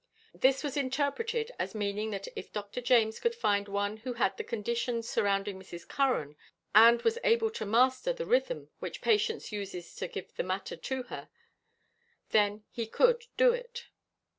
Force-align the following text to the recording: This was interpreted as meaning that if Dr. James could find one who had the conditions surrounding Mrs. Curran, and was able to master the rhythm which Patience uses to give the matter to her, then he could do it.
This 0.33 0.63
was 0.63 0.77
interpreted 0.77 1.51
as 1.59 1.75
meaning 1.75 2.09
that 2.09 2.27
if 2.35 2.51
Dr. 2.51 2.81
James 2.81 3.19
could 3.19 3.35
find 3.35 3.67
one 3.67 3.97
who 3.97 4.13
had 4.13 4.35
the 4.35 4.43
conditions 4.43 5.07
surrounding 5.07 5.59
Mrs. 5.59 5.87
Curran, 5.87 6.35
and 6.73 6.99
was 7.03 7.19
able 7.23 7.51
to 7.51 7.67
master 7.67 8.11
the 8.11 8.25
rhythm 8.25 8.71
which 8.79 9.01
Patience 9.01 9.51
uses 9.51 9.93
to 9.97 10.07
give 10.07 10.33
the 10.37 10.41
matter 10.43 10.75
to 10.75 11.03
her, 11.03 11.29
then 12.31 12.63
he 12.71 12.87
could 12.87 13.25
do 13.37 13.53
it. 13.53 13.89